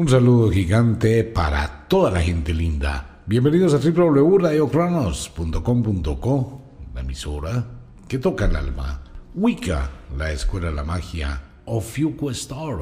[0.00, 3.20] Un saludo gigante para toda la gente linda.
[3.26, 6.62] Bienvenidos a www.radiocronos.com.co,
[6.94, 7.66] la emisora
[8.08, 9.02] que toca el alma.
[9.34, 11.42] Wicca, la escuela de la magia.
[11.66, 12.78] Ofiuco Star,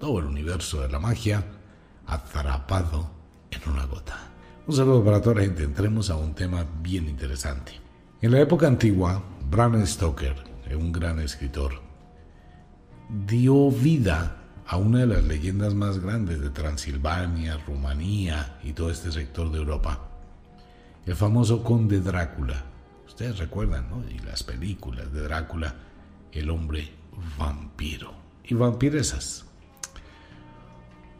[0.00, 1.44] todo el universo de la magia
[2.04, 3.12] atrapado
[3.52, 4.32] en una gota.
[4.66, 5.62] Un saludo para toda la gente.
[5.62, 7.74] Entremos a un tema bien interesante.
[8.20, 10.34] En la época antigua, Bram Stoker,
[10.76, 11.74] un gran escritor,
[13.24, 19.12] dio vida a una de las leyendas más grandes de Transilvania, Rumanía y todo este
[19.12, 20.08] sector de Europa.
[21.04, 22.64] El famoso conde Drácula.
[23.06, 24.02] Ustedes recuerdan, ¿no?
[24.10, 25.74] Y las películas de Drácula,
[26.32, 26.90] el hombre
[27.38, 28.12] vampiro.
[28.44, 29.44] Y vampiresas.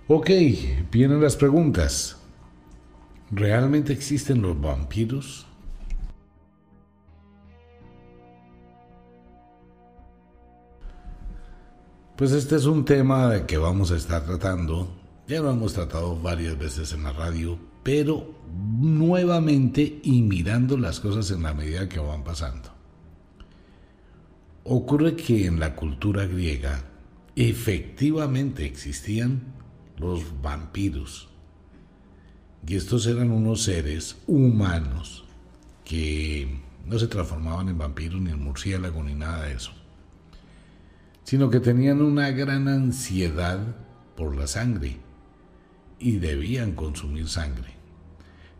[0.08, 0.30] Ok,
[0.90, 2.16] vienen las preguntas.
[3.30, 5.45] ¿Realmente existen los vampiros?
[12.16, 14.88] Pues este es un tema de que vamos a estar tratando.
[15.28, 18.34] Ya lo hemos tratado varias veces en la radio, pero
[18.80, 22.70] nuevamente y mirando las cosas en la medida que van pasando.
[24.64, 26.84] Ocurre que en la cultura griega
[27.36, 29.42] efectivamente existían
[29.98, 31.28] los vampiros.
[32.66, 35.26] Y estos eran unos seres humanos
[35.84, 39.85] que no se transformaban en vampiros ni en murciélago ni nada de eso
[41.26, 43.58] sino que tenían una gran ansiedad
[44.14, 44.96] por la sangre
[45.98, 47.74] y debían consumir sangre.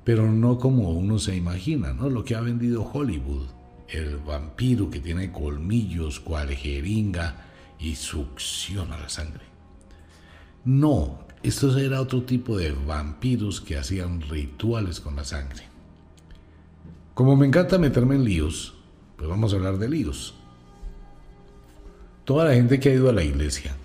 [0.02, 2.10] Pero no como uno se imagina, ¿no?
[2.10, 3.46] Lo que ha vendido Hollywood,
[3.88, 7.36] el vampiro que tiene colmillos, cual jeringa
[7.78, 9.44] y succiona la sangre.
[10.64, 15.62] No, estos era otro tipo de vampiros que hacían rituales con la sangre.
[17.14, 18.74] Como me encanta meterme en líos,
[19.16, 20.34] pues vamos a hablar de líos.
[22.26, 23.76] Toda la gente que ha ido a la iglesia,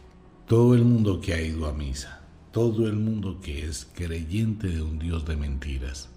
[0.48, 4.82] todo el mundo que ha ido a misa, todo el mundo que es creyente de
[4.82, 6.10] un Dios de mentiras.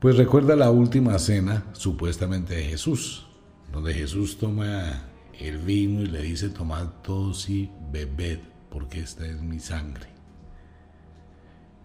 [0.00, 3.24] Pues recuerda la última cena supuestamente de Jesús,
[3.72, 5.04] donde Jesús toma
[5.40, 10.08] el vino y le dice, tomad todos y bebed, porque esta es mi sangre.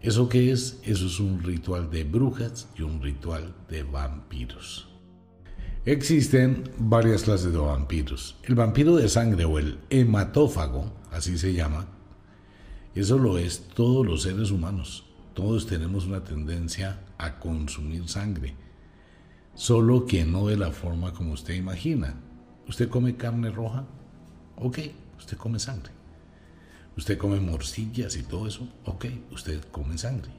[0.02, 0.82] ¿Eso qué es?
[0.84, 4.89] Eso es un ritual de brujas y un ritual de vampiros.
[5.86, 8.36] Existen varias clases de vampiros.
[8.44, 11.88] El vampiro de sangre o el hematófago, así se llama,
[12.96, 15.06] eso lo es todos los seres humanos.
[15.34, 18.56] Todos tenemos una tendencia a consumir sangre,
[19.56, 22.16] solo que no de la forma como usted imagina.
[22.68, 23.86] ¿Usted come carne roja?
[24.58, 24.80] Ok,
[25.18, 25.94] usted come sangre.
[26.98, 28.68] ¿Usted come morcillas y todo eso?
[28.84, 30.39] Ok, usted come sangre.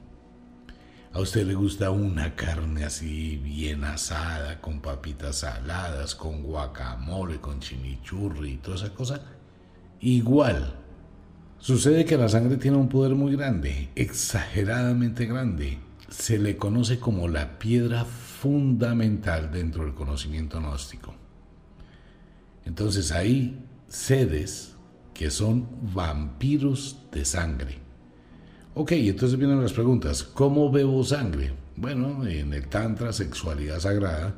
[1.13, 7.59] ¿A usted le gusta una carne así bien asada, con papitas saladas, con guacamole, con
[7.59, 9.21] chimichurri y toda esa cosa?
[9.99, 10.73] Igual.
[11.59, 15.79] Sucede que la sangre tiene un poder muy grande, exageradamente grande.
[16.07, 21.13] Se le conoce como la piedra fundamental dentro del conocimiento gnóstico.
[22.63, 24.77] Entonces hay seres
[25.13, 27.80] que son vampiros de sangre
[28.73, 30.23] Ok, entonces vienen las preguntas.
[30.23, 31.51] ¿Cómo bebo sangre?
[31.75, 34.33] Bueno, en el Tantra, sexualidad sagrada,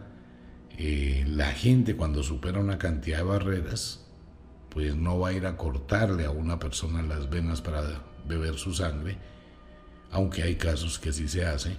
[0.76, 4.08] eh, la gente cuando supera una cantidad de barreras,
[4.70, 7.84] pues no va a ir a cortarle a una persona las venas para
[8.28, 9.20] beber su sangre,
[10.10, 11.78] aunque hay casos que sí se hace,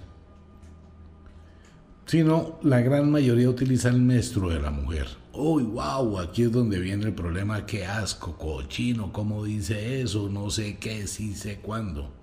[2.05, 5.07] sino la gran mayoría utiliza el menstruo de la mujer.
[5.33, 10.29] Uy, wow, aquí es donde viene el problema, qué asco, cochino, ¿cómo dice eso?
[10.29, 12.14] No sé qué, sí sé cuándo.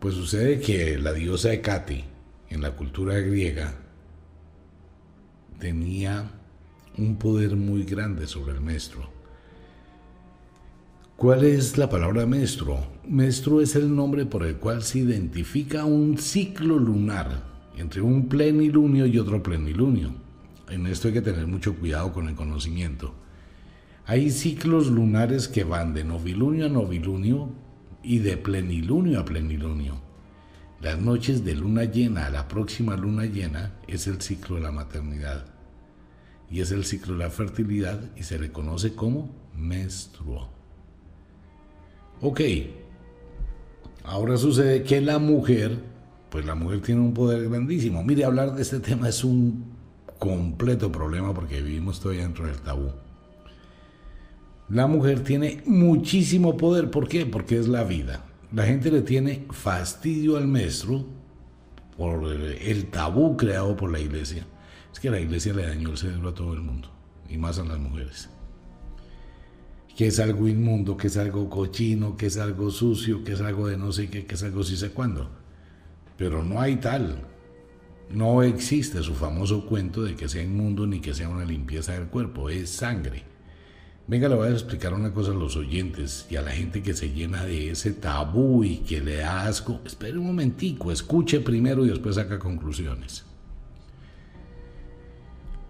[0.00, 2.04] Pues sucede que la diosa Hecate
[2.48, 3.74] en la cultura griega
[5.58, 6.30] tenía
[6.96, 9.10] un poder muy grande sobre el menstruo.
[11.16, 12.86] ¿Cuál es la palabra menstruo?
[13.06, 17.44] Menstruo es el nombre por el cual se identifica un ciclo lunar
[17.76, 20.14] entre un plenilunio y otro plenilunio.
[20.70, 23.12] En esto hay que tener mucho cuidado con el conocimiento.
[24.06, 27.50] Hay ciclos lunares que van de novilunio a novilunio
[28.02, 30.00] y de plenilunio a plenilunio.
[30.80, 34.72] Las noches de luna llena a la próxima luna llena es el ciclo de la
[34.72, 35.44] maternidad
[36.50, 40.48] y es el ciclo de la fertilidad y se le conoce como menstruo.
[42.22, 42.40] Ok,
[44.04, 45.78] ahora sucede que la mujer,
[46.30, 48.02] pues la mujer tiene un poder grandísimo.
[48.02, 49.64] Mire, hablar de este tema es un
[50.18, 52.90] completo problema porque vivimos todavía dentro del tabú.
[54.70, 56.92] La mujer tiene muchísimo poder.
[56.92, 57.26] ¿Por qué?
[57.26, 58.24] Porque es la vida.
[58.52, 61.06] La gente le tiene fastidio al maestro
[61.96, 64.46] por el tabú creado por la iglesia.
[64.92, 66.88] Es que la iglesia le dañó el cerebro a todo el mundo,
[67.28, 68.28] y más a las mujeres.
[69.96, 73.66] que es algo inmundo, que es algo cochino, que es algo sucio, que es algo
[73.68, 75.30] de no sé qué, que es algo sí sé cuándo.
[76.16, 77.22] Pero no hay tal.
[78.08, 82.06] No existe su famoso cuento de que sea inmundo ni que sea una limpieza del
[82.06, 83.29] cuerpo, es sangre.
[84.10, 86.94] Venga, le voy a explicar una cosa a los oyentes y a la gente que
[86.94, 89.80] se llena de ese tabú y que le da asco.
[89.84, 93.24] Espere un momentico, escuche primero y después saca conclusiones.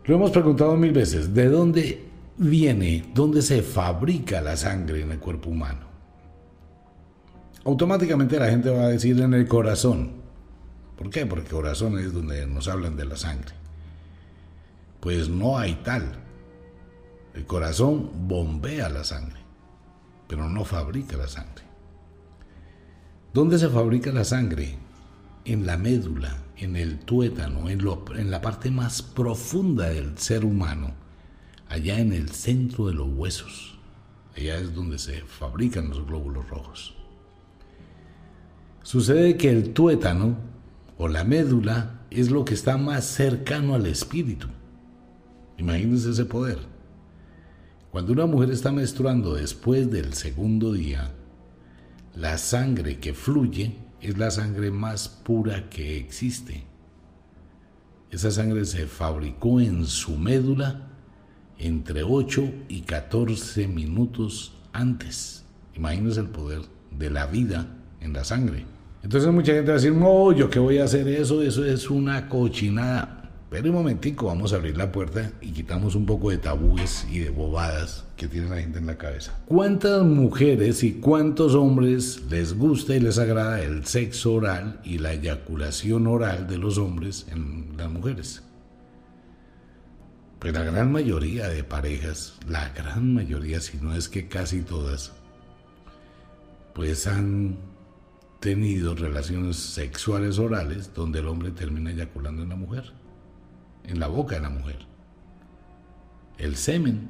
[0.06, 2.02] Lo hemos preguntado mil veces, ¿de dónde
[2.38, 5.86] viene, dónde se fabrica la sangre en el cuerpo humano?
[7.66, 10.12] Automáticamente la gente va a decir en el corazón.
[10.96, 11.26] ¿Por qué?
[11.26, 13.52] Porque corazón es donde nos hablan de la sangre.
[14.98, 16.29] Pues no hay tal.
[17.34, 19.40] El corazón bombea la sangre,
[20.26, 21.64] pero no fabrica la sangre.
[23.32, 24.76] ¿Dónde se fabrica la sangre?
[25.44, 30.92] En la médula, en el tuétano, en, la parte más profunda del ser humano,
[31.68, 33.78] allá en el centro de los huesos.
[34.36, 36.96] Allá es donde se fabrican los glóbulos rojos.
[38.82, 40.36] Sucede que el tuétano
[40.98, 44.48] o la médula es lo que está más cercano al espíritu.
[45.56, 46.58] Imagínense ese poder.
[47.90, 51.10] Cuando una mujer está menstruando después del segundo día,
[52.14, 56.62] la sangre que fluye es la sangre más pura que existe.
[58.10, 60.88] Esa sangre se fabricó en su médula
[61.58, 65.44] entre 8 y 14 minutos antes.
[65.74, 66.62] Imagínense el poder
[66.96, 67.66] de la vida
[68.00, 68.66] en la sangre.
[69.02, 71.90] Entonces mucha gente va a decir, no, yo qué voy a hacer eso, eso es
[71.90, 73.19] una cochinada.
[73.50, 77.18] Pero un momentico, vamos a abrir la puerta y quitamos un poco de tabúes y
[77.18, 79.40] de bobadas que tiene la gente en la cabeza.
[79.46, 85.14] ¿Cuántas mujeres y cuántos hombres les gusta y les agrada el sexo oral y la
[85.14, 88.44] eyaculación oral de los hombres en las mujeres?
[90.38, 95.10] Pues la gran mayoría de parejas, la gran mayoría, si no es que casi todas,
[96.72, 97.56] pues han
[98.38, 102.99] tenido relaciones sexuales orales donde el hombre termina eyaculando en la mujer
[103.90, 104.86] en la boca de la mujer.
[106.38, 107.08] El semen,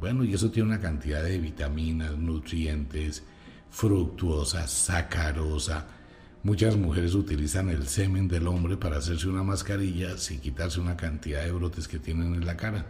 [0.00, 3.22] bueno, y eso tiene una cantidad de vitaminas, nutrientes,
[3.70, 5.86] fructuosa, sacarosa.
[6.42, 11.44] Muchas mujeres utilizan el semen del hombre para hacerse una mascarilla sin quitarse una cantidad
[11.44, 12.86] de brotes que tienen en la cara.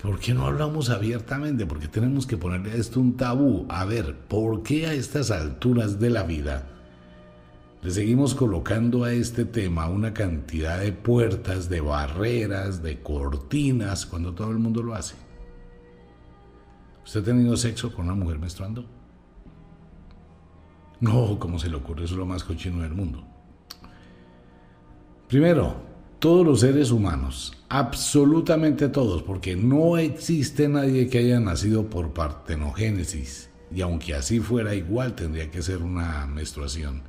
[0.00, 1.66] ¿Por qué no hablamos abiertamente?
[1.66, 3.66] Porque tenemos que ponerle a esto un tabú.
[3.68, 6.77] A ver, ¿por qué a estas alturas de la vida
[7.80, 14.34] le seguimos colocando a este tema una cantidad de puertas, de barreras, de cortinas, cuando
[14.34, 15.14] todo el mundo lo hace.
[17.04, 18.84] ¿Usted ha tenido sexo con una mujer menstruando?
[21.00, 22.04] No, ¿cómo se le ocurre?
[22.04, 23.22] Eso es lo más cochino del mundo.
[25.28, 25.76] Primero,
[26.18, 33.50] todos los seres humanos, absolutamente todos, porque no existe nadie que haya nacido por partenogénesis,
[33.72, 37.02] y aunque así fuera, igual tendría que ser una menstruación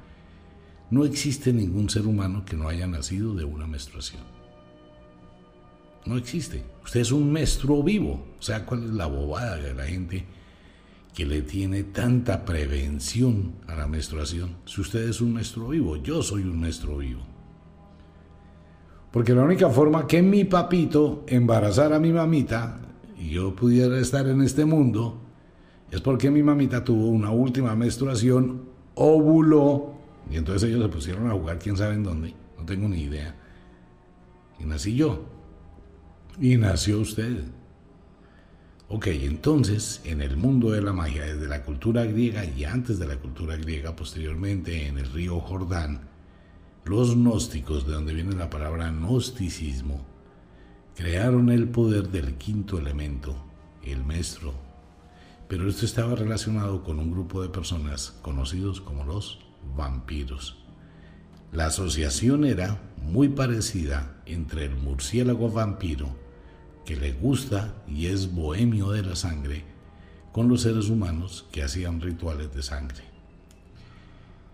[0.91, 4.23] no existe ningún ser humano que no haya nacido de una menstruación.
[6.05, 6.63] No existe.
[6.83, 8.25] Usted es un menstruo vivo.
[8.39, 10.25] O sea, ¿cuál es la bobada de la gente
[11.13, 14.57] que le tiene tanta prevención a la menstruación?
[14.65, 17.21] Si usted es un menstruo vivo, yo soy un menstruo vivo.
[19.11, 22.79] Porque la única forma que mi papito embarazara a mi mamita
[23.17, 25.21] y yo pudiera estar en este mundo
[25.91, 28.63] es porque mi mamita tuvo una última menstruación,
[28.95, 29.98] óvulo
[30.29, 33.35] y entonces ellos se pusieron a jugar quién sabe en dónde, no tengo ni idea.
[34.59, 35.25] Y nací yo.
[36.39, 37.43] Y nació usted.
[38.87, 43.07] Ok, entonces en el mundo de la magia, desde la cultura griega y antes de
[43.07, 46.09] la cultura griega, posteriormente en el río Jordán,
[46.85, 50.05] los gnósticos, de donde viene la palabra gnosticismo,
[50.95, 53.35] crearon el poder del quinto elemento,
[53.83, 54.53] el maestro.
[55.47, 60.57] Pero esto estaba relacionado con un grupo de personas conocidos como los vampiros.
[61.51, 66.09] La asociación era muy parecida entre el murciélago vampiro,
[66.85, 69.63] que le gusta y es bohemio de la sangre,
[70.31, 73.03] con los seres humanos que hacían rituales de sangre.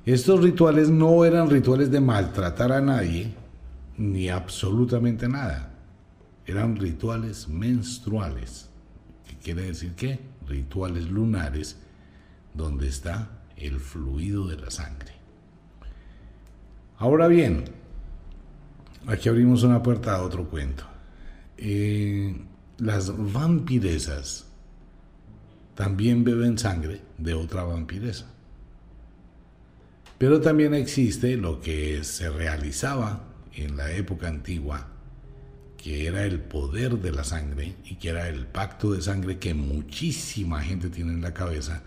[0.05, 3.33] Estos rituales no eran rituales de maltratar a nadie,
[3.97, 5.73] ni absolutamente nada.
[6.45, 8.69] Eran rituales menstruales.
[9.27, 10.19] ¿Qué quiere decir qué?
[10.47, 11.77] Rituales lunares,
[12.53, 15.13] donde está el fluido de la sangre.
[16.97, 17.65] Ahora bien,
[19.07, 20.85] aquí abrimos una puerta a otro cuento.
[21.57, 22.35] Eh,
[22.77, 24.45] las vampiresas
[25.75, 28.27] también beben sangre de otra vampiresa.
[30.17, 34.87] Pero también existe lo que se realizaba en la época antigua,
[35.77, 39.53] que era el poder de la sangre y que era el pacto de sangre que
[39.53, 41.83] muchísima gente tiene en la cabeza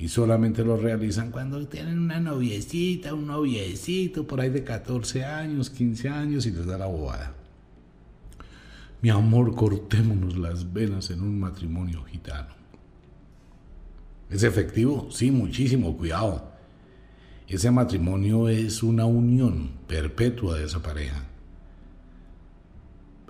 [0.00, 5.68] y solamente lo realizan cuando tienen una noviecita, un noviecito por ahí de 14 años,
[5.68, 7.34] 15 años y les da la bobada.
[9.02, 12.48] Mi amor, cortémonos las venas en un matrimonio gitano.
[14.30, 15.08] ¿Es efectivo?
[15.10, 16.50] Sí, muchísimo, cuidado.
[17.46, 21.26] Ese matrimonio es una unión perpetua de esa pareja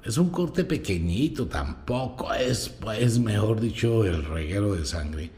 [0.04, 5.30] es un corte pequeñito, tampoco es, pues, mejor dicho, el reguero de sangre.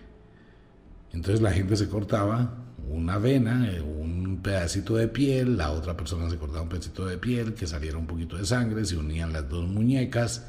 [1.13, 6.29] Entonces la gente se cortaba una vena, eh, un pedacito de piel, la otra persona
[6.29, 9.49] se cortaba un pedacito de piel, que saliera un poquito de sangre, se unían las
[9.49, 10.47] dos muñecas,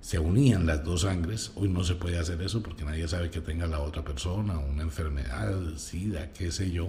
[0.00, 1.52] se unían las dos sangres.
[1.56, 4.82] Hoy no se puede hacer eso porque nadie sabe que tenga la otra persona, una
[4.82, 6.88] enfermedad, sida, qué sé yo.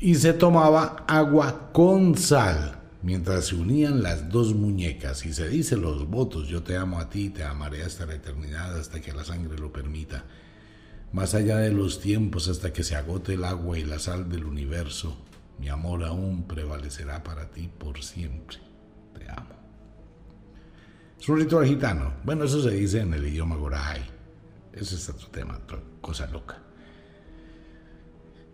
[0.00, 2.75] y se tomaba agua con sal
[3.06, 7.08] mientras se unían las dos muñecas y se dice los votos, yo te amo a
[7.08, 10.24] ti, te amaré hasta la eternidad, hasta que la sangre lo permita,
[11.12, 14.44] más allá de los tiempos, hasta que se agote el agua y la sal del
[14.44, 15.16] universo,
[15.60, 18.58] mi amor aún prevalecerá para ti por siempre,
[19.16, 19.54] te amo.
[21.20, 24.00] Es un ritual gitano, bueno, eso se dice en el idioma Gorai,
[24.72, 26.58] ese es otro tema, otra cosa loca.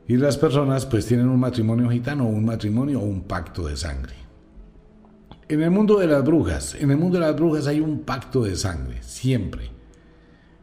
[0.07, 4.22] Y las personas pues tienen un matrimonio gitano, un matrimonio o un pacto de sangre.
[5.49, 8.45] En el mundo de las brujas, en el mundo de las brujas hay un pacto
[8.45, 9.71] de sangre, siempre.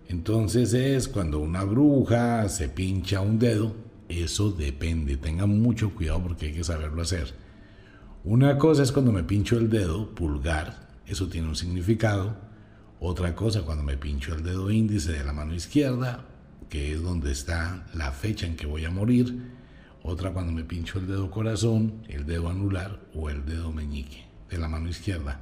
[0.07, 3.75] Entonces es cuando una bruja se pincha un dedo,
[4.07, 7.33] eso depende, tengan mucho cuidado porque hay que saberlo hacer.
[8.23, 12.37] Una cosa es cuando me pincho el dedo pulgar, eso tiene un significado.
[13.01, 16.25] Otra cosa cuando me pincho el dedo índice de la mano izquierda,
[16.69, 19.51] que es donde está la fecha en que voy a morir,
[20.03, 24.57] otra cuando me pincho el dedo corazón, el dedo anular o el dedo meñique de
[24.57, 25.39] la mano izquierda.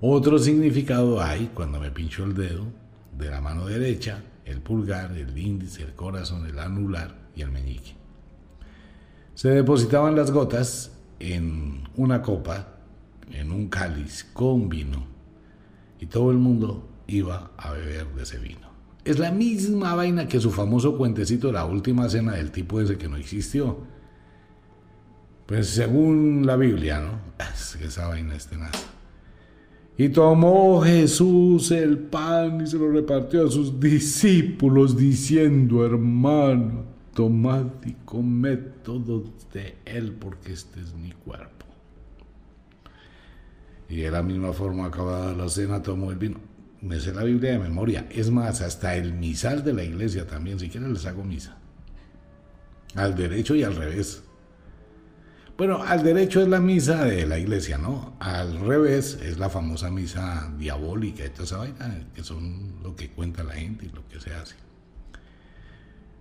[0.00, 2.64] Otro significado hay cuando me pincho el dedo
[3.16, 7.94] de la mano derecha, el pulgar, el índice, el corazón, el anular y el meñique.
[9.34, 12.68] Se depositaban las gotas en una copa,
[13.30, 15.06] en un cáliz con vino,
[15.98, 18.68] y todo el mundo iba a beber de ese vino.
[19.04, 23.08] Es la misma vaina que su famoso cuentecito la última cena del tipo ese que
[23.08, 23.78] no existió.
[25.46, 27.20] Pues según la Biblia, ¿no?
[27.52, 28.72] Es que esa vaina es tenaz.
[29.96, 36.84] Y tomó Jesús el pan y se lo repartió a sus discípulos diciendo, hermano,
[37.14, 41.66] tomad y comed todos de él porque este es mi cuerpo.
[43.88, 47.52] Y de la misma forma acabada la cena tomó el vino me sé la Biblia
[47.52, 48.06] de memoria.
[48.10, 51.56] Es más, hasta el misal de la iglesia también, si quieren les hago misa.
[52.94, 54.22] Al derecho y al revés.
[55.56, 58.16] Bueno, al derecho es la misa de la iglesia, ¿no?
[58.18, 63.10] Al revés es la famosa misa diabólica y toda esa vaina, que son lo que
[63.10, 64.56] cuenta la gente y lo que se hace.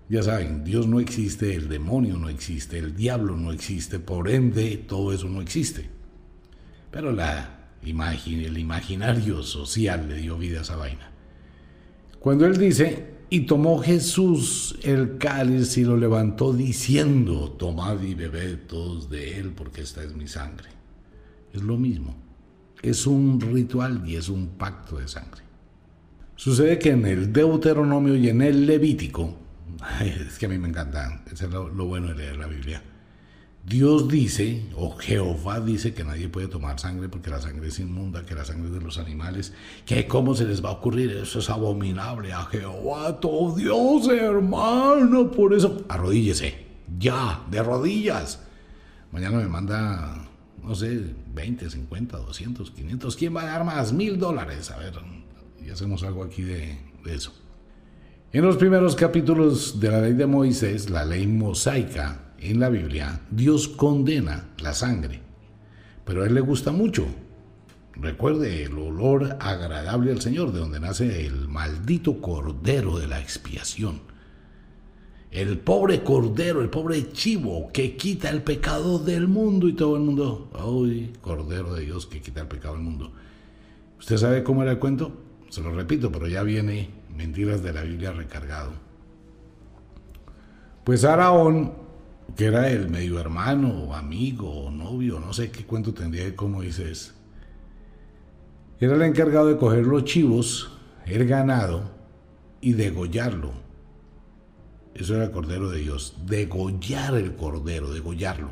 [0.08, 4.78] Ya saben, Dios no existe, el demonio no existe, el diablo no existe, por ende
[4.78, 5.90] todo eso no existe.
[6.92, 11.12] Pero la el imaginario social le dio vida a esa vaina.
[12.20, 18.60] Cuando él dice, y tomó Jesús el cáliz y lo levantó diciendo, tomad y bebed
[18.68, 20.70] todos de él porque esta es mi sangre.
[21.52, 22.16] Es lo mismo.
[22.84, 25.42] Es un ritual y es un pacto de sangre.
[26.36, 29.36] Sucede que en el Deuteronomio y en el Levítico,
[30.04, 32.84] es que a mí me encanta, es lo bueno de leer la Biblia,
[33.66, 38.26] Dios dice, o Jehová dice que nadie puede tomar sangre porque la sangre es inmunda,
[38.26, 39.54] que la sangre es de los animales,
[39.86, 45.32] que cómo se les va a ocurrir, eso es abominable a Jehová, todo Dios, hermano,
[45.32, 46.66] por eso, arrodíllese,
[47.00, 48.44] ya, de rodillas.
[49.14, 50.28] Mañana me manda,
[50.62, 53.94] no sé, 20, 50, 200, 500, ¿quién va a dar más?
[53.94, 54.94] Mil dólares, a ver,
[55.66, 57.34] y hacemos algo aquí de, de eso.
[58.34, 63.22] En los primeros capítulos de la ley de Moisés, la ley mosaica, en la Biblia,
[63.32, 65.22] Dios condena la sangre,
[66.06, 67.06] pero a Él le gusta mucho.
[67.96, 74.02] Recuerde el olor agradable al Señor, de donde nace el maldito cordero de la expiación.
[75.32, 80.04] El pobre cordero, el pobre chivo que quita el pecado del mundo y todo el
[80.04, 80.52] mundo.
[80.54, 83.12] ¡Ay, cordero de Dios que quita el pecado del mundo!
[84.00, 85.12] ¿Usted sabe cómo era el cuento?
[85.50, 88.72] Se lo repito, pero ya viene Mentiras de la Biblia recargado.
[90.84, 91.74] Pues Araón
[92.36, 97.14] que era el medio hermano, amigo, o novio, no sé qué cuento tendría como dices.
[98.80, 100.72] Era el encargado de coger los chivos,
[101.06, 101.92] el ganado,
[102.60, 103.52] y degollarlo.
[104.96, 108.50] Eso era el cordero de Dios, degollar el cordero, degollarlo.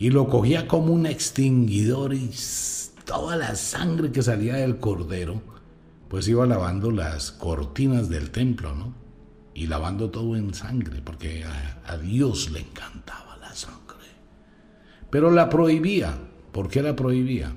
[0.00, 2.30] y lo cogía como un extinguidor y
[3.04, 5.42] toda la sangre que salía del cordero,
[6.08, 8.94] pues iba lavando las cortinas del templo, ¿no?
[9.58, 14.06] Y lavando todo en sangre, porque a, Dios le encantaba la sangre.
[15.10, 16.16] Pero la prohibía.
[16.52, 17.52] ¿Por qué la prohibía?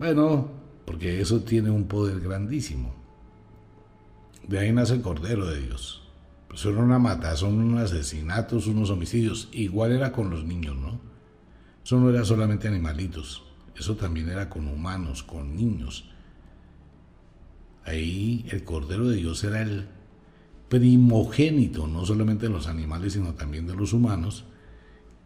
[0.00, 0.50] Bueno,
[0.84, 2.92] porque eso tiene un poder grandísimo.
[4.48, 6.02] De ahí nace el Cordero de Dios.
[6.48, 9.48] Pues era una mata, son unos asesinatos, unos homicidios.
[9.52, 10.98] Igual era con los niños, ¿no?
[11.84, 13.44] Eso no era solamente animalitos,
[13.76, 16.10] eso también era con humanos, con niños.
[17.84, 19.99] Ahí el Cordero de Dios era el
[20.70, 24.44] primogénito, no solamente de los animales, sino también de los humanos,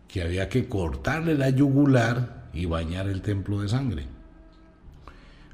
[0.08, 4.06] que había que cortarle la yugular y bañar el templo de sangre.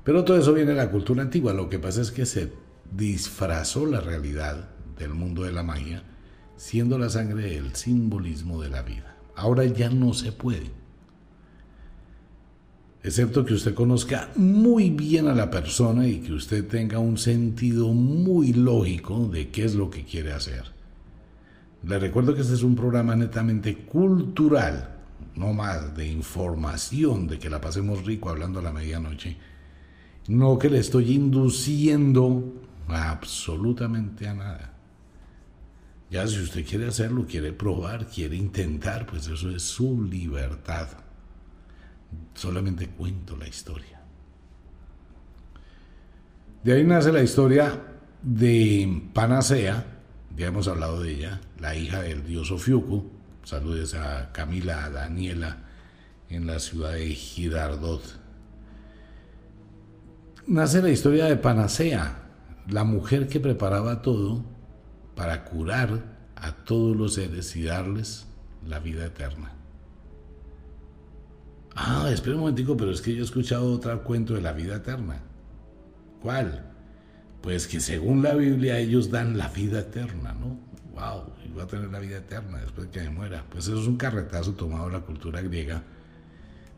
[0.04, 2.52] Pero todo eso viene de la cultura antigua, lo que pasa es que se
[2.96, 6.04] disfrazó la realidad del mundo de la magia,
[6.56, 9.16] siendo la sangre el simbolismo de la vida.
[9.34, 10.79] Ahora ya no se puede
[13.02, 17.88] excepto que usted conozca muy bien a la persona y que usted tenga un sentido
[17.88, 20.64] muy lógico de qué es lo que quiere hacer.
[21.82, 24.96] Le recuerdo que este es un programa netamente cultural,
[25.34, 29.36] no más de información, de que la pasemos rico hablando a la medianoche,
[30.28, 32.52] no que le estoy induciendo
[32.86, 34.74] absolutamente a nada.
[36.10, 40.88] Ya si usted quiere hacerlo, quiere probar, quiere intentar, pues eso es su libertad
[42.34, 44.00] solamente cuento la historia.
[46.62, 47.80] De ahí nace la historia
[48.22, 49.84] de Panacea,
[50.36, 53.10] ya hemos hablado de ella, la hija del dios Ofiuku.
[53.44, 55.58] Saludes a Camila, a Daniela,
[56.28, 58.02] en la ciudad de Girardot.
[60.46, 62.28] Nace la historia de Panacea,
[62.68, 64.44] la mujer que preparaba todo
[65.14, 66.04] para curar
[66.36, 68.26] a todos los seres y darles
[68.66, 69.59] la vida eterna.
[71.74, 74.76] Ah, espera un momentico, pero es que yo he escuchado otro cuento de la vida
[74.76, 75.20] eterna.
[76.22, 76.66] ¿Cuál?
[77.40, 80.58] Pues que según la Biblia ellos dan la vida eterna, ¿no?
[80.94, 81.32] ¡Wow!
[81.46, 83.44] Y va a tener la vida eterna después de que me muera.
[83.50, 85.82] Pues eso es un carretazo tomado de la cultura griega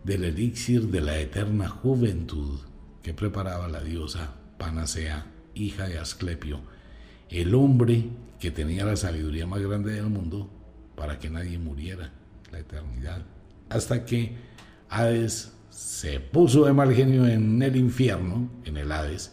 [0.04, 2.60] del elixir de la eterna juventud
[3.02, 6.60] que preparaba la diosa Panacea, hija de Asclepio,
[7.30, 8.06] el hombre
[8.38, 10.50] que tenía la sabiduría más grande del mundo
[10.96, 12.12] para que nadie muriera,
[12.50, 13.22] la eternidad.
[13.68, 14.36] Hasta que
[14.92, 19.32] Hades se puso de mal genio en el infierno, en el Hades,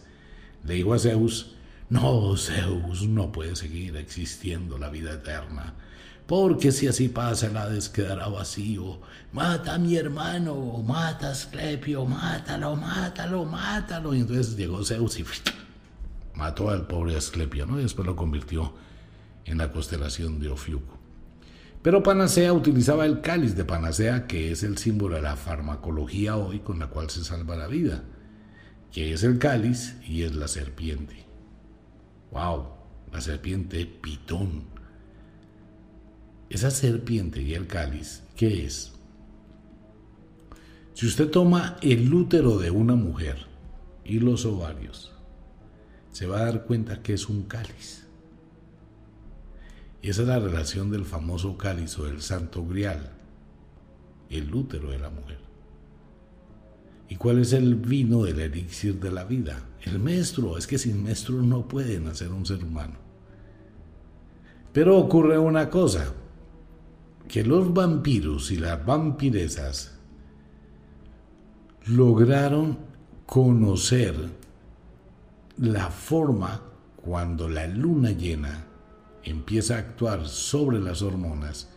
[0.64, 1.54] le dijo a Zeus,
[1.90, 5.74] no, Zeus, no puede seguir existiendo la vida eterna,
[6.26, 9.00] porque si así pasa el Hades quedará vacío.
[9.32, 14.14] Mata a mi hermano, mata a Asclepio, mátalo, mátalo, mátalo.
[14.14, 15.24] Y entonces llegó Zeus y
[16.36, 17.78] mató al pobre Asclepio, ¿no?
[17.78, 18.72] Y después lo convirtió
[19.44, 20.99] en la constelación de Ofiuco.
[21.82, 26.60] Pero Panacea utilizaba el cáliz de Panacea, que es el símbolo de la farmacología hoy
[26.60, 28.04] con la cual se salva la vida,
[28.92, 31.24] que es el cáliz y es la serpiente.
[32.32, 32.66] ¡Wow!
[33.12, 34.64] La serpiente pitón.
[36.50, 38.92] Esa serpiente y el cáliz, ¿qué es?
[40.92, 43.46] Si usted toma el útero de una mujer
[44.04, 45.12] y los ovarios,
[46.12, 47.99] se va a dar cuenta que es un cáliz.
[50.02, 53.12] Y esa es la relación del famoso cáliz o del santo grial,
[54.30, 55.38] el útero de la mujer.
[57.08, 59.66] ¿Y cuál es el vino del elixir de la vida?
[59.82, 60.56] El menstruo.
[60.56, 62.94] Es que sin menstruo no puede nacer un ser humano.
[64.72, 66.14] Pero ocurre una cosa,
[67.26, 69.98] que los vampiros y las vampiresas
[71.86, 72.78] lograron
[73.26, 74.14] conocer
[75.58, 76.62] la forma
[76.96, 78.69] cuando la luna llena
[79.24, 81.68] empieza a actuar sobre las hormonas,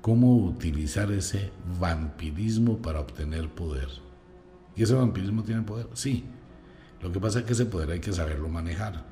[0.00, 1.50] cómo utilizar ese
[1.80, 3.88] vampirismo para obtener poder.
[4.76, 5.88] ¿Y ese vampirismo tiene poder?
[5.94, 6.24] Sí.
[7.00, 9.04] Lo que pasa es que ese poder hay que saberlo manejar.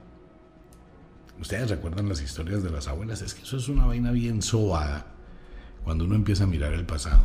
[1.41, 5.07] Ustedes recuerdan las historias de las abuelas, es que eso es una vaina bien sobada
[5.85, 7.23] cuando uno empieza a mirar el pasado,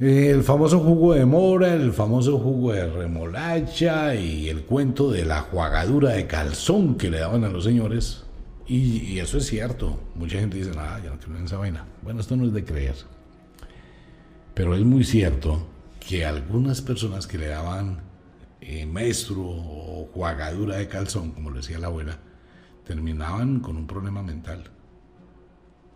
[0.00, 5.42] El famoso jugo de mora, el famoso jugo de remolacha y el cuento de la
[5.42, 8.23] jugadura de calzón que le daban a los señores,
[8.66, 10.00] y, eso es cierto.
[10.14, 11.84] Mucha gente dice, nada, ya no creo en esa vaina.
[12.02, 12.96] Bueno, esto no es de creer.
[14.54, 15.66] Pero es muy cierto
[16.00, 18.00] que algunas personas que le daban
[18.60, 22.18] eh, maestro o jugadura de calzón, como le decía la abuela,
[22.86, 24.70] terminaban con un problema mental.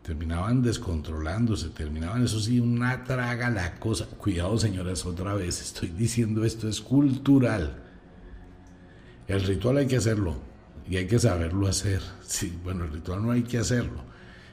[0.02, 4.06] Terminaban descontrolándose, terminaban, eso sí, una traga la cosa.
[4.06, 7.82] Cuidado, señoras, otra vez, estoy diciendo esto es cultural.
[9.26, 10.47] El ritual hay que hacerlo
[10.88, 12.00] y hay que saberlo hacer.
[12.26, 14.02] Sí, bueno, el ritual no hay que hacerlo,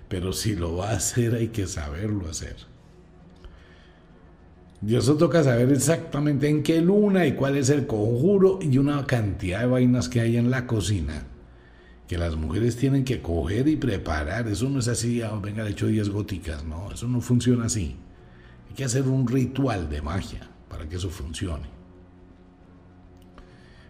[0.08, 2.56] Pero si lo va a hacer hay que saberlo hacer.
[4.86, 9.06] Y eso toca saber exactamente en qué luna y cuál es el conjuro y una
[9.08, 11.26] cantidad de vainas que hay en la cocina
[12.08, 14.48] que las mujeres tienen que coger y preparar.
[14.48, 17.96] Eso no es así, ah, venga, le hecho 10 góticas, no, eso no funciona así.
[18.70, 21.75] Hay que hacer un ritual de magia para que eso funcione.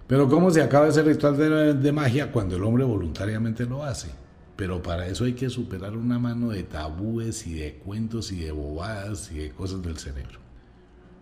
[0.08, 4.10] Pero ¿cómo se acaba ese ritual de, magia cuando el hombre voluntariamente lo hace?
[4.56, 8.52] Pero para eso hay que superar una mano de tabúes y de cuentos y de
[8.52, 10.40] bobadas y de cosas del cerebro.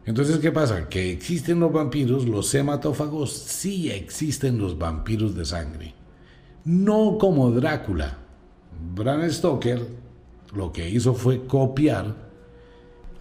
[0.05, 0.89] Entonces, ¿qué pasa?
[0.89, 5.93] Que existen los vampiros, los hematófagos, sí existen los vampiros de sangre.
[6.65, 8.17] No como Drácula.
[8.95, 9.87] Bram Stoker
[10.53, 12.15] lo que hizo fue copiar.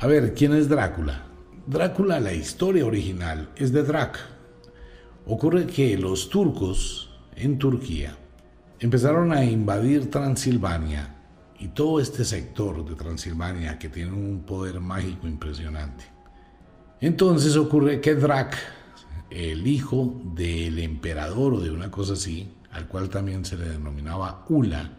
[0.00, 1.22] A ver, ¿quién es Drácula?
[1.66, 4.18] Drácula, la historia original, es de Drac.
[5.26, 8.16] Ocurre que los turcos en Turquía
[8.80, 11.14] empezaron a invadir Transilvania
[11.60, 16.04] y todo este sector de Transilvania que tiene un poder mágico impresionante.
[17.00, 18.56] Entonces ocurre que Drac,
[19.30, 24.44] el hijo del emperador o de una cosa así, al cual también se le denominaba
[24.48, 24.90] Ula,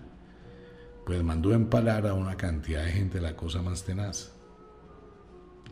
[1.06, 4.32] pues mandó empalar a una cantidad de gente la cosa más tenaz.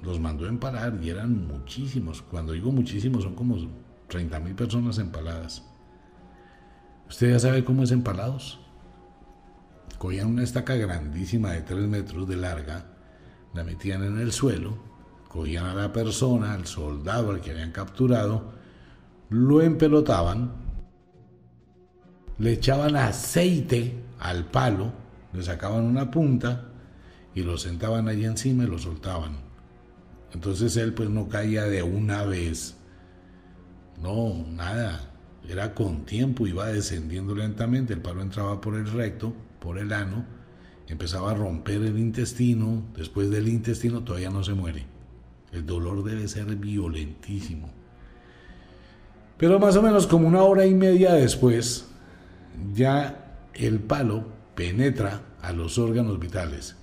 [0.04, 2.22] Los mandó empalar y eran muchísimos.
[2.22, 3.56] Cuando digo muchísimos son como
[4.12, 5.64] 30 mil personas empaladas.
[7.10, 8.60] ¿Usted ya sabe cómo es empalados?
[9.98, 12.88] Cogían una estaca grandísima de 3 metros de larga,
[13.54, 14.78] la metían en el suelo,
[15.30, 18.52] cogían a la persona, al soldado al que habían capturado,
[19.30, 20.52] lo empelotaban,
[22.38, 24.92] le echaban aceite al palo,
[25.32, 26.68] le sacaban una punta
[27.34, 29.38] y lo sentaban allí encima y lo soltaban.
[30.34, 32.76] Entonces él pues no caía de una vez.
[34.02, 35.12] No, nada.
[35.48, 40.26] Era con tiempo, iba descendiendo lentamente, el palo entraba por el recto, por el ano,
[40.88, 44.86] empezaba a romper el intestino, después del intestino todavía no se muere.
[45.52, 47.70] El dolor debe ser violentísimo.
[49.38, 51.88] Pero más o menos como una hora y media después,
[52.74, 56.76] ya el palo penetra a los órganos vitales.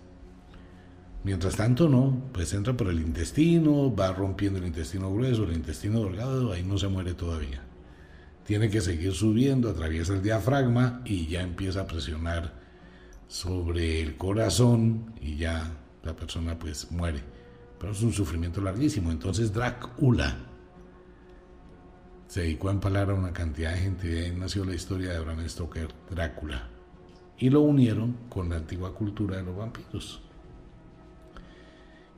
[1.24, 6.04] Mientras tanto, no, pues entra por el intestino, va rompiendo el intestino grueso, el intestino
[6.04, 7.62] delgado, ahí no se muere todavía.
[8.44, 12.54] Tiene que seguir subiendo, atraviesa el diafragma y ya empieza a presionar
[13.26, 15.70] sobre el corazón y ya
[16.02, 17.22] la persona pues muere.
[17.78, 19.10] Pero es un sufrimiento larguísimo.
[19.10, 20.36] Entonces Drácula
[22.26, 25.20] se dedicó a empalar a una cantidad de gente y ahí nació la historia de
[25.20, 26.68] Bram Stoker, Drácula.
[27.38, 30.22] Y lo unieron con la antigua cultura de los vampiros.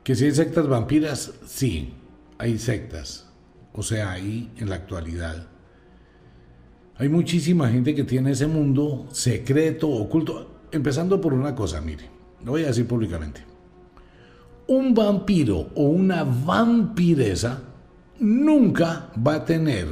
[0.03, 1.93] Que si hay sectas vampiras, sí,
[2.37, 3.27] hay sectas.
[3.73, 5.47] O sea, hay en la actualidad.
[6.97, 10.61] Hay muchísima gente que tiene ese mundo secreto, oculto.
[10.71, 12.09] Empezando por una cosa, mire,
[12.43, 13.43] lo voy a decir públicamente.
[14.67, 17.61] Un vampiro o una vampiresa
[18.19, 19.87] nunca va a tener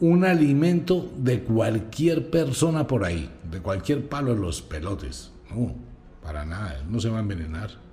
[0.00, 5.32] un alimento de cualquier persona por ahí, de cualquier palo en los pelotes.
[5.50, 5.74] No,
[6.22, 7.83] para nada, no se va a envenenar.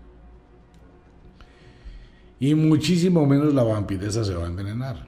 [2.42, 5.06] Y muchísimo menos la vampiresa se va a envenenar.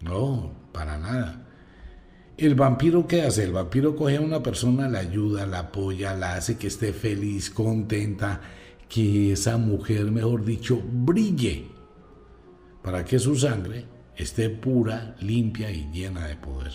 [0.00, 1.46] No, para nada.
[2.38, 3.44] El vampiro, ¿qué hace?
[3.44, 7.50] El vampiro coge a una persona, la ayuda, la apoya, la hace que esté feliz,
[7.50, 8.40] contenta,
[8.88, 11.66] que esa mujer, mejor dicho, brille
[12.82, 13.84] para que su sangre
[14.16, 16.72] esté pura, limpia y llena de poder.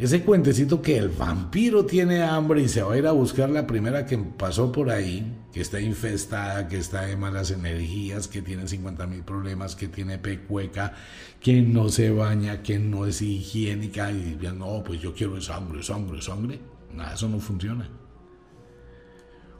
[0.00, 3.66] Ese cuentecito que el vampiro tiene hambre y se va a ir a buscar la
[3.66, 8.66] primera que pasó por ahí, que está infestada, que está de malas energías, que tiene
[8.66, 10.94] 50 mil problemas, que tiene pecueca,
[11.38, 16.22] que no se baña, que no es higiénica y no, pues yo quiero sangre, sangre,
[16.22, 16.58] sangre.
[16.94, 17.86] Nada, eso no funciona.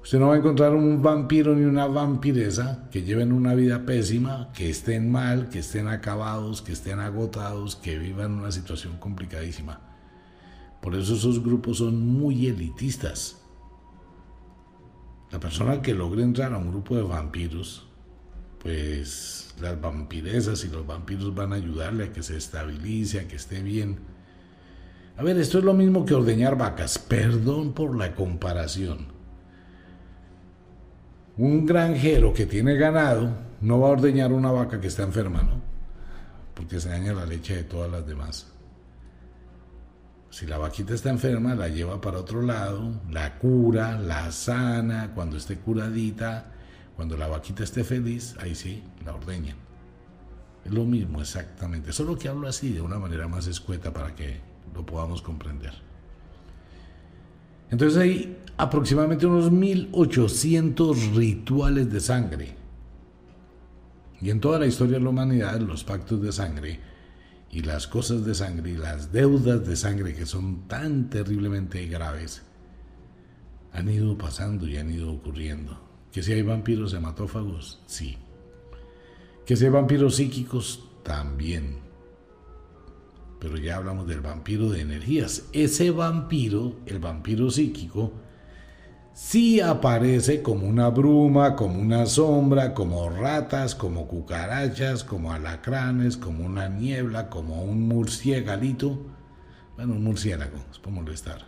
[0.03, 4.51] Usted no va a encontrar un vampiro ni una vampiresa que lleven una vida pésima,
[4.55, 9.90] que estén mal, que estén acabados, que estén agotados, que vivan una situación complicadísima.
[10.81, 13.43] Por eso esos grupos son muy elitistas.
[15.31, 17.87] La persona que logre entrar a un grupo de vampiros,
[18.59, 23.37] pues las vampiresas y los vampiros van a ayudarle a que se estabilice, a que
[23.37, 23.99] esté bien.
[25.17, 26.99] A ver, esto es lo mismo que ordeñar vacas.
[26.99, 29.21] Perdón por la comparación
[31.41, 33.31] un granjero que tiene ganado
[33.63, 35.63] no va a ordeñar una vaca que está enferma, ¿no?
[36.55, 38.53] Porque se daña la leche de todas las demás.
[40.31, 45.37] Si la vaquita está enferma, la lleva para otro lado, la cura, la sana, cuando
[45.37, 46.53] esté curadita,
[46.95, 49.57] cuando la vaquita esté feliz, ahí sí, la ordeñan.
[50.65, 54.41] Es lo mismo exactamente, solo que hablo así de una manera más escueta para que
[54.73, 55.75] lo podamos comprender.
[57.71, 62.55] Entonces hay aproximadamente unos 1800 rituales de sangre.
[64.21, 66.90] Y en toda la historia de la humanidad, los pactos de sangre
[67.53, 72.43] y las cosas de sangre y las deudas de sangre que son tan terriblemente graves
[73.73, 75.81] han ido pasando y han ido ocurriendo.
[76.13, 78.17] Que si hay vampiros hematófagos, sí.
[79.47, 81.79] Que si hay vampiros psíquicos, también.
[83.39, 85.49] Pero ya hablamos del vampiro de energías.
[85.53, 88.13] Ese vampiro, el vampiro psíquico,
[89.13, 96.45] sí aparece como una bruma, como una sombra, como ratas, como cucarachas, como alacranes, como
[96.45, 98.99] una niebla, como un murciégalito.
[99.77, 101.47] Bueno, un murciélago, es por molestar.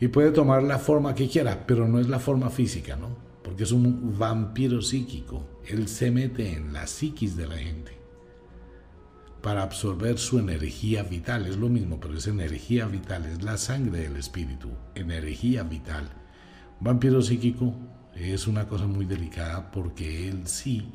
[0.00, 3.08] Y puede tomar la forma que quiera, pero no es la forma física, ¿no?
[3.42, 5.60] Porque es un vampiro psíquico.
[5.66, 7.98] Él se mete en la psiquis de la gente
[9.42, 11.46] para absorber su energía vital.
[11.46, 16.10] Es lo mismo, pero es energía vital, es la sangre del espíritu, energía vital.
[16.80, 17.74] Vampiro psíquico
[18.14, 20.88] es una cosa muy delicada porque él sí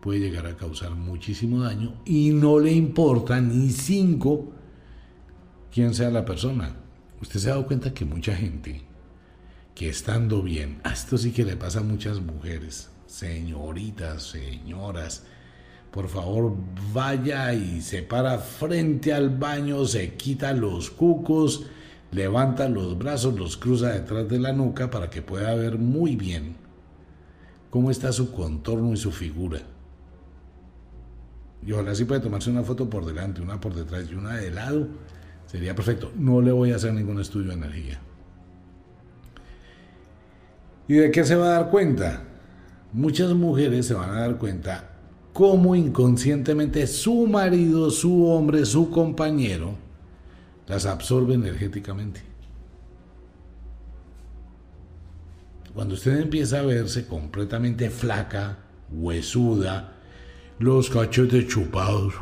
[0.00, 4.52] puede llegar a causar muchísimo daño y no le importa ni cinco
[5.72, 6.76] quién sea la persona.
[7.22, 8.82] Usted se ha dado cuenta que mucha gente
[9.74, 15.24] que estando bien, esto sí que le pasa a muchas mujeres, señoritas, señoras,
[15.90, 16.56] por favor
[16.92, 21.66] vaya y se para frente al baño, se quita los cucos,
[22.14, 26.54] levanta los brazos, los cruza detrás de la nuca para que pueda ver muy bien
[27.70, 29.58] cómo está su contorno y su figura.
[31.66, 34.50] Y ojalá sí puede tomarse una foto por delante, una por detrás y una de
[34.50, 34.86] lado.
[35.46, 36.12] Sería perfecto.
[36.16, 38.00] No le voy a hacer ningún estudio de energía.
[40.86, 42.22] ¿Y de qué se va a dar cuenta?
[42.92, 44.90] Muchas mujeres se van a dar cuenta
[45.32, 49.83] cómo inconscientemente su marido, su hombre, su compañero
[50.66, 52.22] las absorbe energéticamente.
[55.74, 58.58] Cuando usted empieza a verse completamente flaca,
[58.92, 59.92] huesuda,
[60.60, 62.14] los cachetes chupados,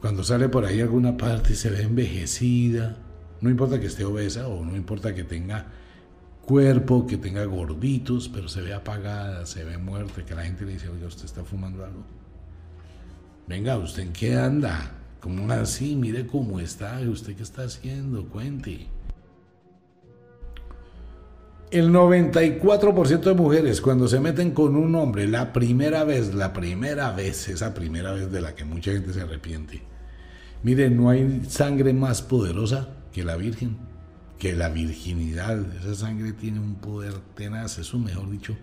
[0.00, 2.96] cuando sale por ahí alguna parte y se ve envejecida,
[3.40, 5.66] no importa que esté obesa o no importa que tenga
[6.44, 10.72] cuerpo, que tenga gorditos, pero se ve apagada, se ve muerta, que la gente le
[10.72, 12.04] dice, oiga, usted está fumando algo.
[13.46, 14.92] Venga, ¿usted en qué anda?
[15.24, 15.96] ¿Cómo así?
[15.96, 18.28] Mire cómo está, ¿usted qué está haciendo?
[18.28, 18.88] Cuente.
[21.70, 27.10] El 94% de mujeres cuando se meten con un hombre la primera vez, la primera
[27.12, 29.80] vez, esa primera vez de la que mucha gente se arrepiente.
[30.62, 33.78] Mire, no hay sangre más poderosa que la Virgen
[34.38, 38.54] que la virginidad, esa sangre tiene un poder tenaz, eso mejor dicho,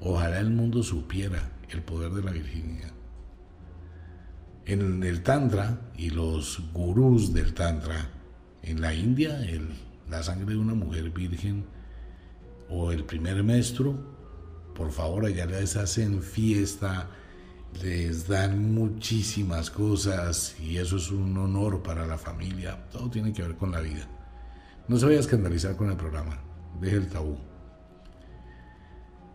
[0.00, 2.97] ojalá el mundo supiera el poder de la virginidad.
[4.68, 8.10] En el Tantra y los gurús del Tantra,
[8.62, 9.40] en la India,
[10.10, 11.64] la sangre de una mujer virgen
[12.68, 13.98] o el primer maestro,
[14.74, 17.08] por favor, allá les hacen fiesta,
[17.82, 23.40] les dan muchísimas cosas y eso es un honor para la familia, todo tiene que
[23.40, 24.06] ver con la vida.
[24.86, 26.42] No se vaya a escandalizar con el programa,
[26.78, 27.38] deje el tabú.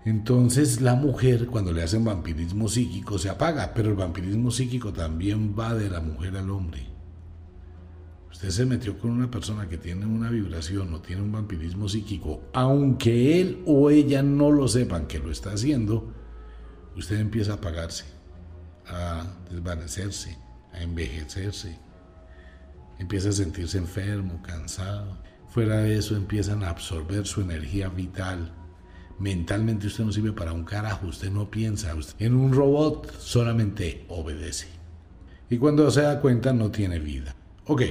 [0.06, 5.56] Entonces la mujer cuando le hacen vampirismo psíquico se apaga, pero el vampirismo psíquico también
[5.58, 6.88] va de la mujer al hombre.
[8.32, 12.42] Usted se metió con una persona que tiene una vibración o tiene un vampirismo psíquico,
[12.54, 16.12] aunque él o ella no lo sepan que lo está haciendo,
[16.98, 18.06] usted empieza a apagarse,
[18.88, 20.38] a desvanecerse,
[20.74, 21.80] a envejecerse,
[23.00, 28.52] empieza a sentirse enfermo, cansado Fuera de eso empiezan a absorber su energía vital.
[29.24, 31.96] Mentalmente usted no sirve para un carajo, usted no piensa.
[32.20, 34.68] en un robot solamente obedece.
[35.50, 37.34] Y cuando se da cuenta no tiene vida.
[37.68, 37.84] Ok,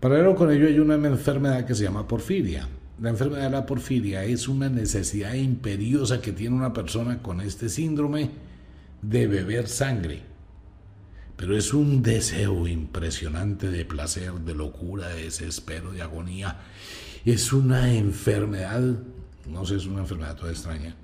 [0.00, 2.66] paralelo con ello hay una enfermedad que se llama porfiria.
[3.00, 7.68] La enfermedad de la porfiria es una necesidad imperiosa que tiene una persona con este
[7.68, 8.30] síndrome
[9.02, 10.22] de beber sangre.
[11.36, 16.58] Pero es un deseo impresionante de placer, de locura, de desespero, de agonía
[17.24, 18.96] es una enfermedad,
[19.48, 20.94] no sé, es una enfermedad toda extraña,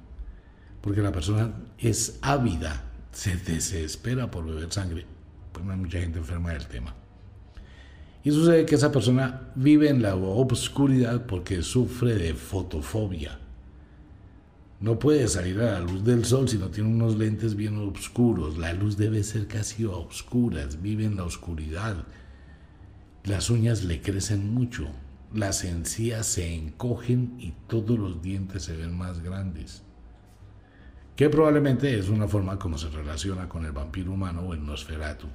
[0.80, 5.06] porque la persona es ávida, se desespera por beber sangre,
[5.52, 6.94] pues no hay mucha gente enferma del tema.
[8.24, 13.38] Y sucede que esa persona vive en la obscuridad porque sufre de fotofobia.
[14.80, 18.58] No puede salir a la luz del sol si no tiene unos lentes bien oscuros.
[18.58, 20.68] La luz debe ser casi oscura.
[20.80, 22.04] Vive en la oscuridad.
[23.24, 24.88] Las uñas le crecen mucho
[25.32, 29.82] las encías se encogen y todos los dientes se ven más grandes.
[31.16, 35.26] Que probablemente es una forma como se relaciona con el vampiro humano o el Nosferatu.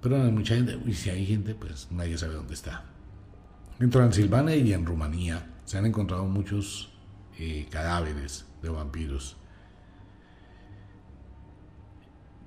[0.00, 2.84] Pero hay mucha gente, y si hay gente, pues nadie sabe dónde está.
[3.80, 6.92] En Transilvania y en Rumanía se han encontrado muchos
[7.38, 9.36] eh, cadáveres de vampiros.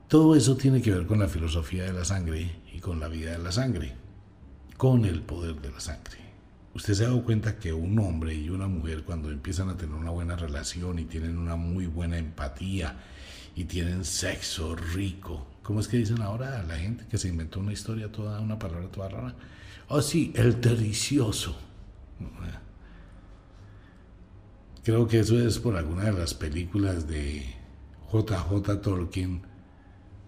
[0.07, 3.31] Todo eso tiene que ver con la filosofía de la sangre y con la vida
[3.31, 3.95] de la sangre,
[4.79, 6.19] con el poder de la sangre.
[6.73, 9.93] Usted se ha dado cuenta que un hombre y una mujer cuando empiezan a tener
[9.93, 12.95] una buena relación y tienen una muy buena empatía
[13.57, 17.73] y tienen sexo rico, ¿cómo es que dicen ahora la gente que se inventó una
[17.73, 19.35] historia toda, una palabra toda rara?
[19.89, 21.57] Oh sí, el delicioso.
[24.85, 27.53] Creo que eso es por alguna de las películas de
[28.13, 29.41] JJ Tolkien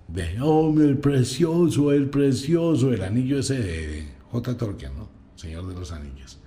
[0.09, 4.57] de oh, el precioso, el precioso, el anillo ese de J.
[4.57, 5.09] Tolkien, ¿no?
[5.35, 6.39] Señor de los Anillos.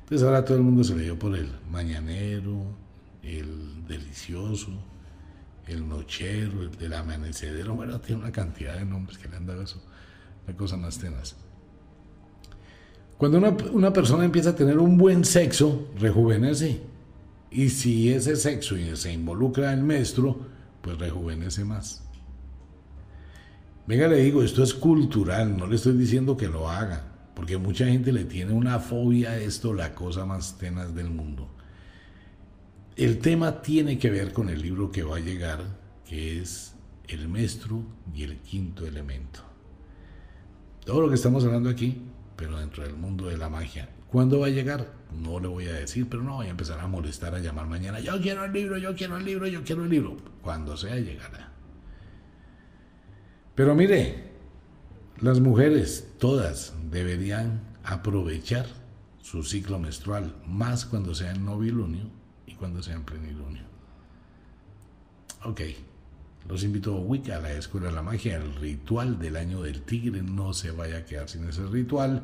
[0.00, 2.62] Entonces ahora todo el mundo se le dio por el mañanero,
[3.22, 4.70] el delicioso,
[5.66, 7.74] el nochero, el del amanecedero.
[7.74, 9.82] Bueno, tiene una cantidad de nombres que le han dado eso.
[10.46, 11.34] Una cosa más tenaz.
[13.18, 16.80] Cuando una, una persona empieza a tener un buen sexo, rejuvenece.
[17.50, 20.38] Y si ese sexo se involucra el maestro,
[20.82, 22.04] pues rejuvenece más.
[23.86, 27.84] Venga, le digo, esto es cultural, no le estoy diciendo que lo haga, porque mucha
[27.84, 31.50] gente le tiene una fobia a esto, la cosa más tenaz del mundo.
[32.96, 35.62] El tema tiene que ver con el libro que va a llegar,
[36.08, 36.74] que es
[37.06, 37.82] El Maestro
[38.14, 39.40] y el Quinto Elemento.
[40.86, 42.00] Todo lo que estamos hablando aquí,
[42.36, 43.90] pero dentro del mundo de la magia.
[44.08, 44.94] ¿Cuándo va a llegar?
[45.12, 48.00] No le voy a decir, pero no voy a empezar a molestar, a llamar mañana.
[48.00, 50.16] Yo quiero el libro, yo quiero el libro, yo quiero el libro.
[50.40, 51.52] Cuando sea, llegará.
[53.54, 54.25] Pero mire,
[55.20, 58.66] las mujeres todas deberían aprovechar
[59.22, 62.04] su ciclo menstrual, más cuando sea en novilunio
[62.46, 63.62] y cuando sea en plenilunio.
[65.44, 65.60] Ok,
[66.48, 69.82] los invito a Wicca, a la Escuela de la Magia, el ritual del año del
[69.82, 72.22] tigre, no se vaya a quedar sin ese ritual.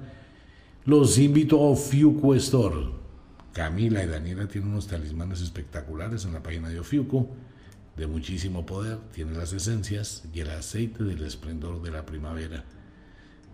[0.85, 3.03] Los invito a Ofiuco Store.
[3.53, 7.29] Camila y Daniela tienen unos talismanes espectaculares en la página de Ofiuco
[7.97, 12.65] de muchísimo poder, tiene las esencias y el aceite del esplendor de la primavera.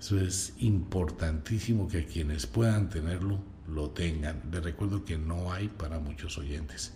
[0.01, 4.43] Eso es importantísimo que quienes puedan tenerlo lo tengan.
[4.53, 6.95] Les recuerdo que no hay para muchos oyentes.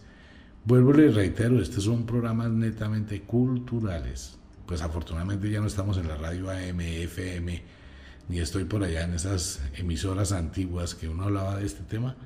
[0.65, 4.39] Vuelvo y reitero, estos son programas netamente culturales.
[4.67, 7.63] Pues afortunadamente ya no estamos en la radio AM, FM,
[8.29, 12.17] ni estoy por allá en esas emisoras antiguas que uno hablaba de este tema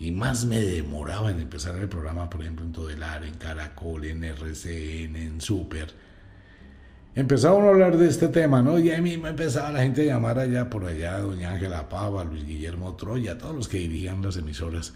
[0.00, 4.24] y más me demoraba en empezar el programa, por ejemplo, en Todelar, en Caracol, en
[4.24, 5.92] RCN, en Super.
[7.20, 8.78] Empezaba a hablar de este tema, ¿no?
[8.78, 12.24] Y a mí me empezaba la gente a llamar allá por allá, doña Ángela Pava,
[12.24, 14.94] Luis Guillermo Troya, todos los que dirigían las emisoras.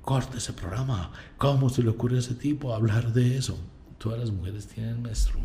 [0.00, 1.10] Corte ese programa.
[1.36, 3.58] ¿Cómo se le ocurre a ese tipo hablar de eso?
[3.98, 5.40] Todas las mujeres tienen maestro.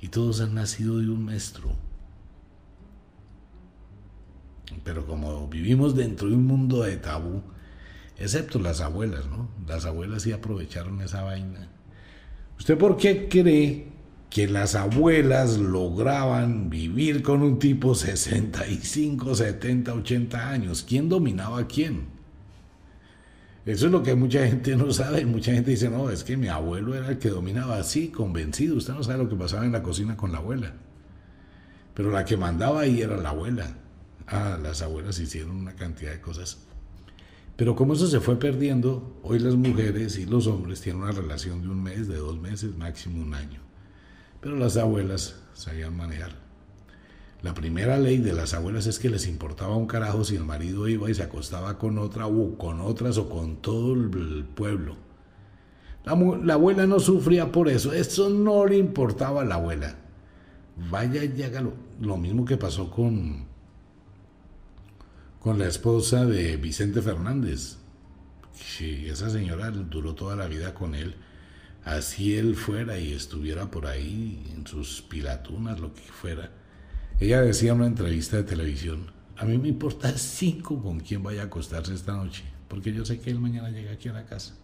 [0.00, 1.72] Y todos han nacido de un maestro.
[4.84, 7.42] Pero como vivimos dentro de un mundo de tabú,
[8.16, 9.50] excepto las abuelas, ¿no?
[9.68, 11.68] Las abuelas sí aprovecharon esa vaina.
[12.56, 13.95] ¿Usted por qué cree
[14.30, 20.84] que las abuelas lograban vivir con un tipo 65, 70, 80 años?
[20.86, 22.16] ¿Quién dominaba a quién?
[23.66, 25.26] Eso es lo que mucha gente no sabe.
[25.26, 28.76] Mucha gente dice, no, es que mi abuelo era el que dominaba así, convencido.
[28.76, 30.72] Usted no sabe lo que pasaba en la cocina con la abuela.
[31.92, 33.74] Pero la que mandaba ahí era la abuela.
[34.28, 36.58] Ah, las abuelas hicieron una cantidad de cosas.
[37.56, 41.62] Pero como eso se fue perdiendo, hoy las mujeres y los hombres tienen una relación
[41.62, 43.65] de un mes, de dos meses, máximo un año.
[44.46, 46.30] Pero las abuelas sabían manejar.
[47.42, 50.86] La primera ley de las abuelas es que les importaba un carajo si el marido
[50.86, 54.94] iba y se acostaba con otra o con otras o con todo el pueblo.
[56.04, 59.96] La, la abuela no sufría por eso, eso no le importaba a la abuela.
[60.92, 61.72] Vaya y hágalo.
[62.00, 63.46] Lo mismo que pasó con
[65.40, 67.78] con la esposa de Vicente Fernández.
[68.52, 71.16] Si esa señora duró toda la vida con él,
[71.86, 76.50] así él fuera y estuviera por ahí en sus pilatunas, lo que fuera.
[77.20, 81.42] Ella decía en una entrevista de televisión, a mí me importa cinco con quién vaya
[81.42, 84.54] a acostarse esta noche, porque yo sé que él mañana llega aquí a la casa.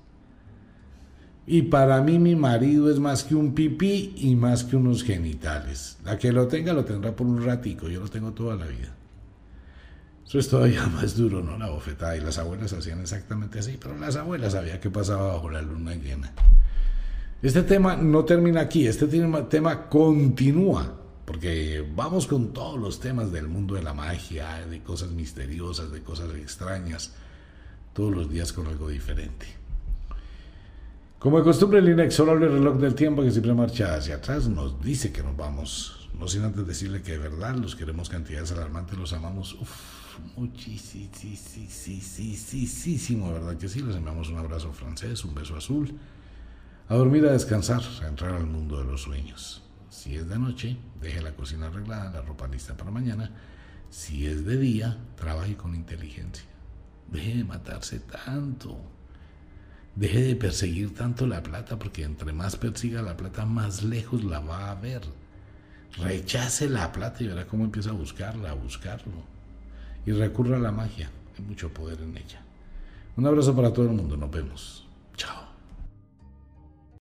[1.46, 5.98] Y para mí mi marido es más que un pipí y más que unos genitales.
[6.04, 8.94] La que lo tenga lo tendrá por un ratico, yo lo tengo toda la vida.
[10.26, 11.56] Eso es todavía más duro, ¿no?
[11.56, 12.16] La bofetada.
[12.16, 15.94] Y las abuelas hacían exactamente así, pero las abuelas sabían qué pasaba bajo la luna
[15.94, 16.32] llena.
[17.42, 23.48] Este tema no termina aquí, este tema continúa, porque vamos con todos los temas del
[23.48, 27.14] mundo de la magia, de cosas misteriosas, de cosas extrañas,
[27.94, 29.48] todos los días con algo diferente.
[31.18, 35.10] Como de costumbre, el inexorable reloj del tiempo que siempre marcha hacia atrás nos dice
[35.10, 39.12] que nos vamos No sin antes decirle que de verdad los queremos cantidades alarmantes, los
[39.12, 39.56] amamos
[40.36, 43.82] muchísimo, ¿verdad que sí?
[43.82, 45.92] Les enviamos un abrazo francés, un beso azul.
[46.92, 49.62] A dormir, a descansar, a entrar al mundo de los sueños.
[49.88, 53.30] Si es de noche, deje la cocina arreglada, la ropa lista para mañana.
[53.88, 56.44] Si es de día, trabaje con inteligencia.
[57.10, 58.78] Deje de matarse tanto.
[59.96, 64.40] Deje de perseguir tanto la plata, porque entre más persiga la plata, más lejos la
[64.40, 65.00] va a ver.
[65.96, 69.24] Rechace la plata y verá cómo empieza a buscarla, a buscarlo.
[70.04, 72.42] Y recurra a la magia, hay mucho poder en ella.
[73.16, 74.86] Un abrazo para todo el mundo, nos vemos.